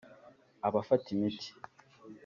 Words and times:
abafata 0.67 1.07
imiti 1.15 1.49